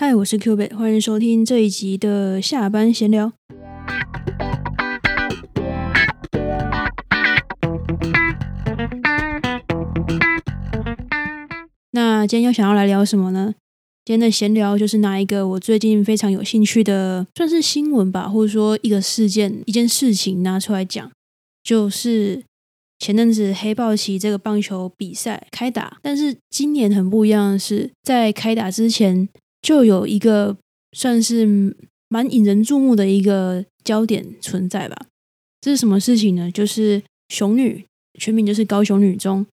[0.00, 3.34] 嗨，我是 Q 贝，欢迎收听这一集的下班闲聊。
[11.90, 13.54] 那今天又想要来聊什么呢？
[14.06, 21.12] 今天的闲聊就是拿一个我最近非常有兴趣的，算是新闻吧，或者说一个事件、一件事情拿出来讲，
[21.62, 22.42] 就是
[22.98, 29.28] 前阵子黑豹旗这个棒球比赛开打，但是今年很不一样的是，在开打之前
[29.62, 30.56] 就有一个
[30.92, 31.76] 算是
[32.08, 34.96] 蛮引人注目的一个焦点存在吧。
[35.60, 36.50] 这是什么事情呢？
[36.50, 37.84] 就是雄女，
[38.18, 39.46] 全名就是高雄女中。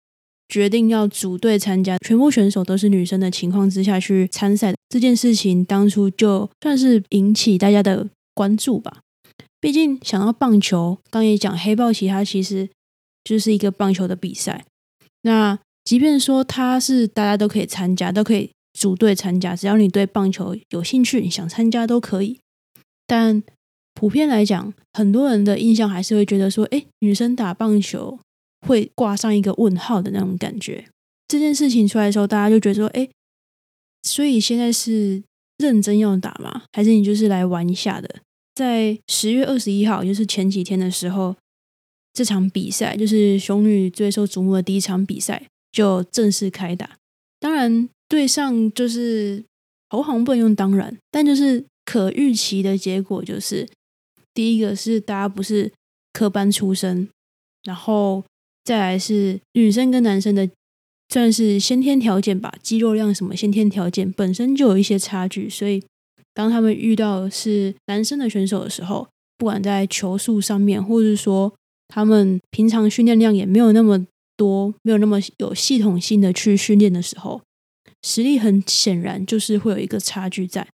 [0.48, 9.00] 决定要组队参加，全部选手都是女生的情况之下去参赛这件事情，当初就算是引起大家的关注吧。
[9.60, 12.66] 毕竟想到棒球，刚也讲黑豹旗，它其实
[13.22, 14.64] 就是一个棒球的比赛。
[15.20, 22.38] 那即便说它是大家都可以参加，都可以组队参加，只要你对棒球有兴趣，你想参加都可以。
[23.06, 23.42] 但
[23.94, 28.18] 普遍来讲，很多人的印象还是会觉得说，哎，女生打棒球。
[28.66, 30.84] 会挂上一个问号的那种感觉。
[31.28, 33.08] 这件事情出来的时候，大家就觉得说：“哎，
[34.02, 35.22] 所以现在是
[35.58, 36.64] 认真要打吗？
[36.72, 38.16] 还是你就是来玩一下的？”
[38.56, 41.36] 在十月二十一号，就是前几天的时候，
[42.12, 46.96] 这场比赛就是雄女最受瞩目的第一场比赛就正式开打。
[47.38, 49.44] 当然，对上就是
[49.90, 53.68] 投行不能用当然，但就是可预期的结果就是，
[54.32, 55.72] 第一个是大家不是
[56.12, 57.08] 科班出身，
[57.62, 58.24] 然后。
[58.64, 60.46] 再来是女生跟男生的，
[61.08, 65.82] 算是先天条件吧，肌肉量什么先天条件本身就有一些差距，所以
[66.34, 71.50] 当他们遇到是男生的选手的时候，不管在球速上面，或者是说
[71.88, 74.06] 他们平常训练量也没有那么
[74.36, 77.40] 多，没有那么有系统性的去训练的时候，
[78.02, 80.68] 实力很显然就是会有一个差距在。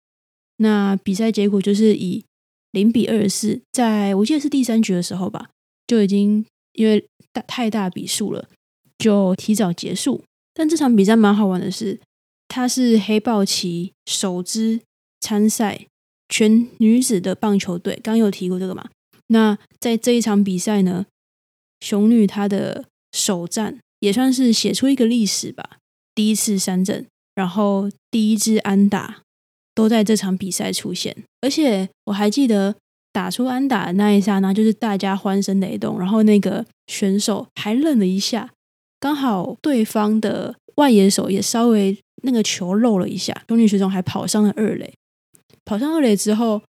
[0.58, 2.24] 那比赛结果就是以
[2.72, 5.50] 零比二十四，在我记得是第三局的时候吧，
[5.88, 6.46] 就已经。
[6.76, 8.50] 因为大太大比数了，
[8.98, 10.24] 就提早结束。
[10.56, 12.00] 但这场比赛蛮好玩的是，
[12.48, 14.82] 它是黑豹旗首支
[15.22, 15.86] 参赛
[16.28, 18.00] 全女子的棒球队。
[18.02, 18.90] 刚有提过这个嘛？
[19.28, 21.06] 那在这一场比赛呢，
[21.80, 25.78] 雄女她的首战也算是写出一个历史吧。
[26.16, 27.06] 第一次三振，
[27.36, 29.22] 然后第一支安打
[29.76, 31.16] 都在这场比赛出现。
[31.42, 32.76] 而且我还记得。
[33.14, 38.50] 打出安打的那一刹那，就是大家欢声雷动，然后那个选手还愣了一下，
[39.00, 44.92] 刚好对方的外野手也稍微那个球漏了一下，中女学生还跑上了二垒，
[45.64, 46.64] 跑上二垒之后，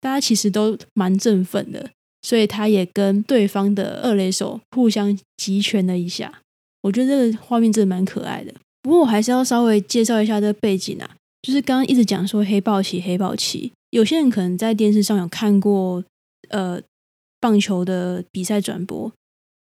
[0.00, 1.90] 大家其实都蛮振奋的，
[2.22, 6.40] 所以他也跟对方的二垒手互相集拳了一下，
[6.84, 8.54] 我觉得这个画面真的蛮可爱的。
[8.82, 13.72] 不过我还是要稍微介绍一下这个背景啊，就是刚刚一直讲说黑豹旗，黑豹旗。
[13.90, 16.02] 有些人可能在电视上有看过，
[16.48, 16.80] 呃，
[17.40, 19.12] 棒球的比赛转播，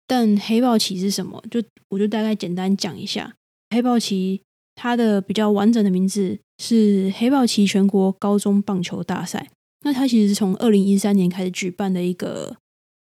[0.06, 1.43] 但黑豹旗是什么？
[1.50, 3.34] 就我就大概简单讲一下，
[3.71, 4.41] 黑豹旗
[4.75, 9.48] 它的比较完整的名字是黑豹旗全国高中棒球大赛。
[9.82, 12.56] 那它其实是从二零一三年开始举办的一个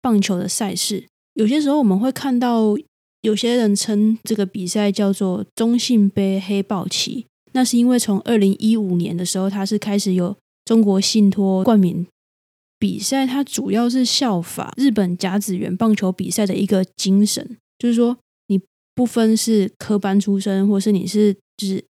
[0.03, 1.07] 棒球的赛事。
[1.35, 2.77] 有些时候我们会看到
[3.23, 10.37] 有些人称这个比赛叫做中信杯黑豹旗，那是因为从二零一五年的时候，它是开始有。
[10.63, 12.07] 中国信托冠名
[12.79, 18.17] 比赛，它主要是效法日本甲子园棒球比赛的一个精神，就是说
[18.47, 18.61] 你
[18.95, 21.85] 不分是科班出身，或是你是就是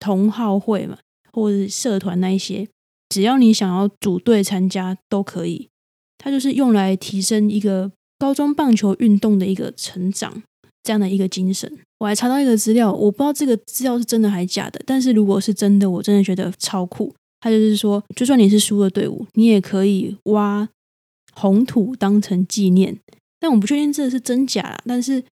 [0.00, 0.98] 同好会嘛，
[1.30, 2.66] 或者是社团那一些，
[3.08, 5.68] 只要你想要组队参加都可以。
[6.16, 10.42] 它就是用来提升一个高中棒球运动的一个成长
[10.88, 11.70] 这样的一个精神。
[11.98, 17.14] 我还查到一个资料，我不知道这个资料是真的还是假的，但是如果是真的，我真的觉得超酷。
[17.40, 20.66] 他就是说，就算你是输的队伍，你也可以挖
[21.34, 22.96] 红土当成纪念。
[23.38, 25.22] 但我不确定这是真假，但是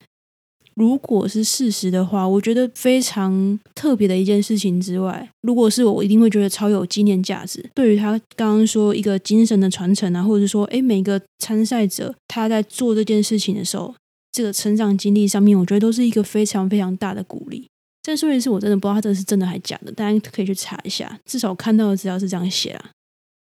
[0.75, 7.65] 如果是事实的话，我觉得非常特别的一件事情之外，如果是我，我一定会觉得超有纪念价值。
[7.75, 13.95] 对于他刚刚说一个精神的传承啊，或者是说，哎，每个参赛者他在做这件事情的时候，
[14.37, 17.67] 这个成长经历上面，我觉得都是一个非常非常大的鼓励。
[18.03, 21.19] 再说一次，我真的不知道他这个是真的还是假的，大家可以去查一下。
[21.25, 22.91] 至少看到的资料是这样写啊。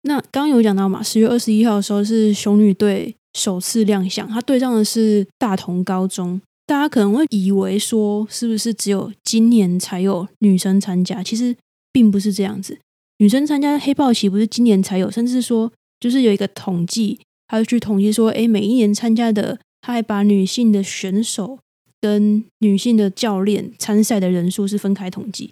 [0.04, 6.40] 那刚刚有讲到嘛，十月二十一号的时候是雄女队首次亮相，他对上的是大同高中。
[6.66, 11.22] 大家可能会以为说，是不是只有今年才有女生参加？
[11.22, 11.54] 其实
[11.92, 12.80] 并不是这样子，
[13.18, 15.70] 女生参加黑豹旗不是今年才有，甚至说
[16.00, 17.20] 就是有一个统计，
[17.50, 21.60] 他就去统计说，哎，每一年参加的，他还把女性的选手。
[22.00, 25.52] 跟女性的教练参赛的人数是分开统计，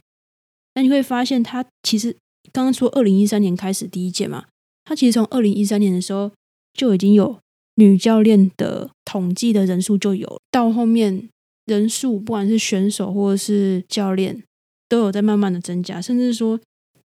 [0.76, 2.16] 那你会发现，他其实
[2.54, 4.46] 刚刚说二零一三年开始第一届嘛，
[4.84, 6.32] 他其实从二零一三年的时候
[6.72, 7.40] 就已经有
[7.78, 11.28] 女教练的统计的人数就有，到后面
[11.66, 14.44] 人数不管是选手或者是教练
[14.88, 16.60] 都有在慢慢的增加，甚至说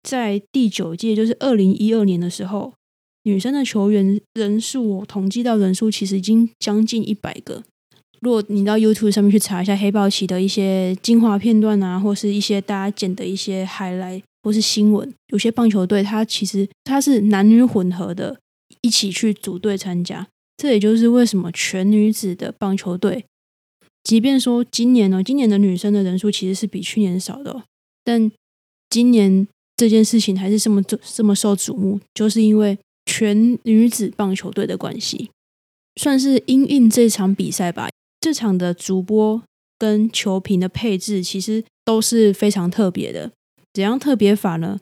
[0.01, 2.73] 在第九届就是二零一二年的时候，
[3.25, 7.63] 女生的球员人数统计到人数其实已经将近一百个。
[8.21, 18.39] 如果你到 YouTube 上面去查一下黑豹旗的一些精华片段啊，或是一些大家剪的一些海来或是新闻，有些棒球队它其实它是男女混合的，
[18.81, 20.27] 一起去组队参加。
[20.57, 23.25] 这也就是为什么全女子的棒球队，
[24.03, 27.63] 即便说今年呢，今年的女生的人数其实是比去年少的，
[28.03, 28.31] 但
[28.89, 35.29] 今年这件事情还是这么这么受瞩目，就是因为全女子棒球队的关系，
[35.95, 37.89] 算是因应这场比赛吧。
[38.19, 39.41] 这场的主播
[39.77, 43.31] 跟球评的配置其实都是非常特别的。
[43.73, 44.79] 怎样特别法呢？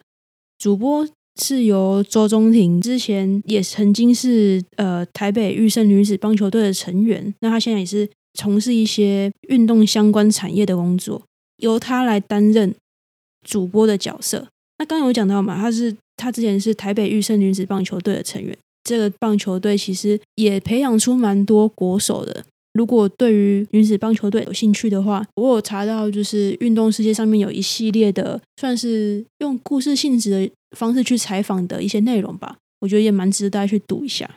[0.58, 1.06] 主播
[1.42, 7.34] 是由周中庭，之前也曾经是呃台北玉胜女子棒球队的成员。
[7.42, 11.22] 那他现在也是从事一些运动相关产业的工作，
[11.58, 12.74] 由他来担任
[13.44, 14.48] 主播的角色。
[14.78, 18.58] 那刚有讲到嘛，他是他之前是台北玉胜女子棒球队的成员。
[18.86, 22.46] 这个棒球队其实也培养出蛮多国手的。
[22.74, 32.58] 如果对于女子棒球队有兴趣的话，我有查到，就是运动世界上面有一系列的，算是用故事性质的方式去采访的一些内容吧。
[32.80, 34.30] 我觉得也蛮值得大家去读一下。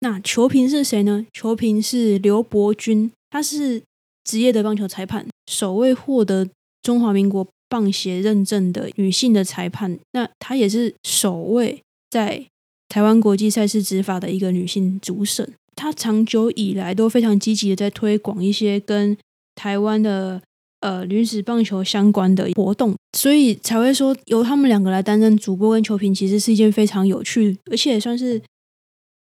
[0.00, 1.26] 那球评是谁呢？
[1.32, 3.82] 球评是刘伯君，他是
[4.24, 6.48] 职业的棒球裁判，首位获得
[6.82, 9.98] 中华民国棒协认证的女性的裁判。
[10.12, 11.80] 那她也是首位
[12.10, 12.44] 在
[12.90, 15.50] 台湾国际赛事执法的一个女性主审。
[15.74, 19.16] 她长久以来都非常积极的在推广一些跟
[19.54, 20.42] 台湾的
[20.80, 28.42] 呃女子棒球相关的活动，所以才会说由他们两个来担任主播跟球评，其实是一件非常有趣，而且也算是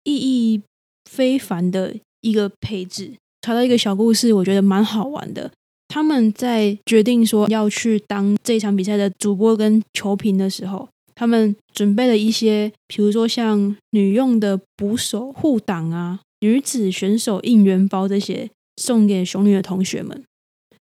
[0.04, 0.62] 意义
[1.10, 3.12] 非凡的一个配置。
[3.42, 5.50] 查到一个小故事，我觉得蛮好玩的。
[5.88, 16.20] 他们在决定说要去当这场比赛的主播跟球评的时候，他们准备了一些，比如说像女用的捕手护挡啊。
[16.40, 20.22] 女子选手应援包这些送给熊女的同学们，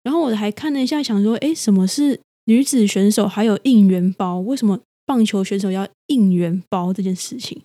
[0.03, 4.41] 然后我还看了一下，想说，哎，什么是女子选手还有应援包？
[4.41, 7.63] 为什么棒球选手要应援包这件事情？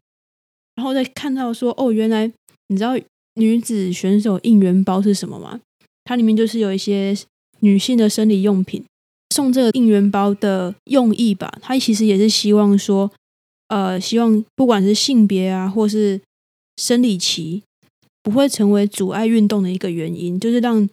[0.75, 2.31] 然后再看到说，哦，原来
[2.67, 2.93] 你知道
[3.35, 5.59] 女子选手应援包是什么吗？
[6.03, 7.15] 它里面就是有一些
[7.59, 8.83] 女性的生理用品，
[9.29, 13.11] 送这个应援包的用意吧，它其实也是希望说，
[13.69, 16.21] 呃，希望不管是性别啊，或是
[16.77, 17.63] 生理期
[18.21, 20.89] 不会成为阻碍运动的一个原因，就是让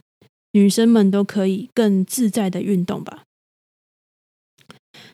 [0.52, 3.22] 女生们都可以更自在的运动吧。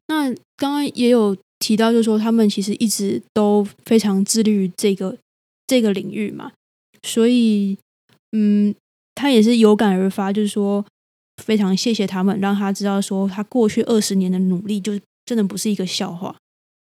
[0.09, 5.19] 那刚刚也有提到，就是说他们其实一直都非常致力于这个
[5.67, 6.53] 这个领域嘛，
[7.03, 7.77] 所以
[8.33, 8.75] 嗯，
[9.17, 10.85] 他也是有感而发，就是说
[11.43, 14.93] 非常谢谢他们，让他知道说他过去二十年的努力，就
[15.25, 16.37] 真的不是一个笑话。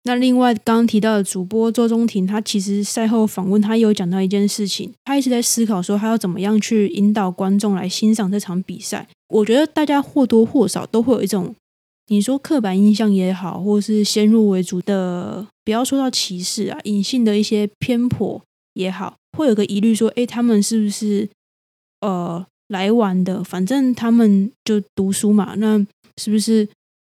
[0.04, 9.06] 那另外刚刚提到的主播周中庭，他其实赛后访问，他也有讲到一件事情，他一直在思考说他要怎么样去引导观众来欣赏这场比赛。
[9.28, 11.54] 我觉得大家或多或少都会有一种，
[12.06, 21.28] 你说刻板印象也好，或是先入为主的，不要说到歧视啊，隐性的一些偏颇也好，会有个疑虑说，诶，他们是不是
[22.00, 23.42] 呃来玩的？
[23.44, 25.78] 反正他们就读书嘛，那
[26.16, 26.68] 是不是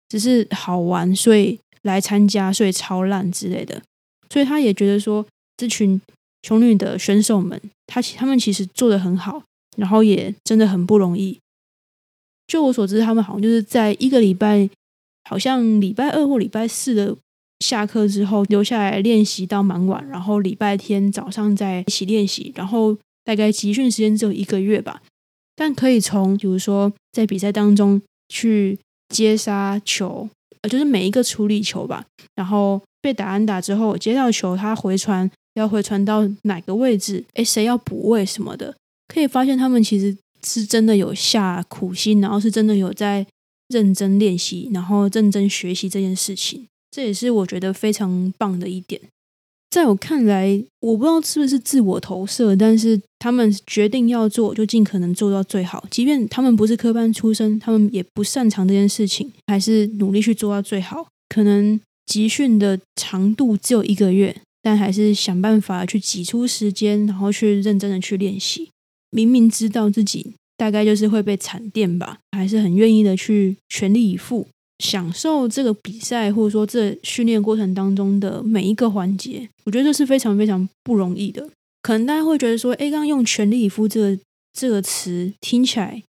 [0.09, 1.15] 只是好玩？
[1.15, 1.59] 所以。
[1.83, 3.81] 来参加，所以超烂之类的，
[4.29, 5.25] 所以他也觉得说，
[5.55, 6.01] 这群
[6.41, 9.41] 穷女的选手们，他他们其实做的很好，
[9.77, 11.39] 然后也真的很不容易。
[12.45, 14.69] 就我所知，他们好像就是在一个礼拜，
[15.29, 17.15] 好像礼拜二或礼拜四的
[17.59, 25.01] 下课之后留下来练习到蛮晚，然后礼拜天早上再一起练习，然后大概集训时间只有一个月吧，
[25.53, 28.79] 但可以从比如说在比赛当中去
[29.09, 30.29] 接杀球。
[30.61, 32.03] 呃，就是每一个处理球吧，
[32.35, 37.23] 然后被打安打之后接到球，他回传要回传到哪个位置？
[37.33, 38.75] 诶，谁要补位什么的，
[39.07, 43.27] 可以发现他们其实是真的有下苦心，然后是真的有在
[43.67, 48.99] 认真练习，然后认真学习这件事情，这也是我觉得非常棒的一点。
[49.69, 55.85] 在我看来，我不知道是不是自我投射，但是他们决定要做，就尽可能做到最好。
[55.91, 61.07] 即便他们不是科班出身，他们也不擅长这件事情，还是努力去做到最好。
[61.29, 68.69] 可能集训的长度只有一个月，但还是想办法去挤出时间，然后去认真的去练习。
[69.11, 74.47] 明明知道自己大概就是会被惨电吧，还是很愿意的去全力以赴。
[74.79, 81.49] 享受这个比赛，或者说这训练过程当中的每一个环节，我觉得这是非常非常不容易的。
[81.81, 84.19] 可能大家会觉得说，哎，刚刚用全力以赴这个
[84.53, 86.03] 这个词听起来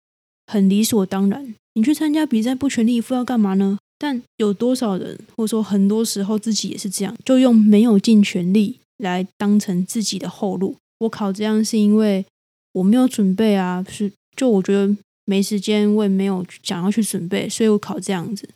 [0.47, 1.55] 很理所当然。
[1.75, 3.79] 你去参加比赛不全力以赴要干嘛呢？
[3.99, 10.77] 但有多少人，或者说很多时候自己也是这样，就用没有尽全力来当成自己的后路。
[10.99, 12.25] 我考这样是因为
[12.73, 14.95] 我没有准备啊，是就我觉得
[15.25, 18.49] 没时间，我也没有想要去准备，所以我考这样子。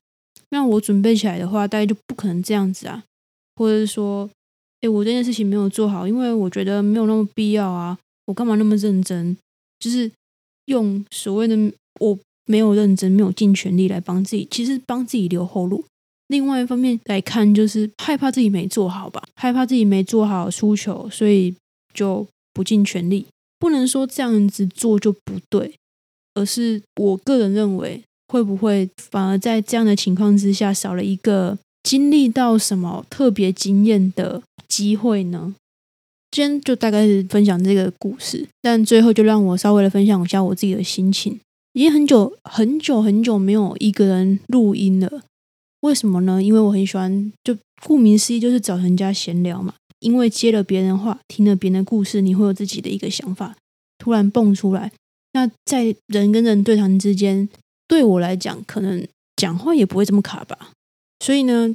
[0.51, 3.05] 那我准备起来的话，大概就不可能这样子啊，
[3.57, 4.29] 或者是说，
[4.81, 9.37] 哎，我这件事情没有做好，因为我觉得没有那么必要啊，我干嘛那么认真？
[9.79, 10.11] 就是
[10.67, 11.57] 用所谓的
[12.01, 12.19] 我。
[12.51, 15.85] 没有认真，没有尽全力来帮自己，其实帮自己留后路。
[16.29, 21.55] 另外一方面来看，就是害怕自己没做好吧，害怕自己没做好输球，所以
[21.93, 23.27] 就不尽全力。
[23.59, 25.75] 不能说这样子做就不对，
[26.39, 35.55] 而是我个人认为，会不会反而在这样的情况之下，少了一个经历到什么特别经验的机会呢？
[36.31, 41.41] 今天就大概是分享这个故事，但最后就让我稍微的分享一下我自己的心情。
[41.73, 45.23] 已经很久很久很久没有一个人录音了，
[45.81, 46.43] 为什么呢？
[46.43, 49.75] 因为我很喜欢，就顾名思义就是找人家闲聊嘛。
[50.01, 53.57] 因为接了别人话，听了别人的故事，你会有自己的一个想法
[53.99, 54.93] 突然蹦出来。
[55.33, 57.49] 那在人跟人对谈之间
[57.87, 59.07] 对我来讲可能
[59.37, 60.71] 讲话也不会这么卡吧。
[61.21, 61.75] 所以呢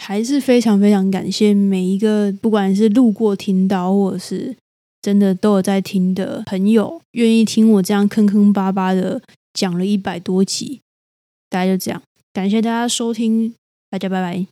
[0.00, 4.56] 还是非常非常感谢每一个不管是路过听到或者是
[5.00, 9.20] 真的都有在听的朋友愿意听我这样坑坑巴巴的
[9.52, 10.80] 讲了一百多集
[11.50, 12.02] 大家就这样。
[12.32, 13.54] 感谢大家收听
[13.90, 14.46] 大家拜拜。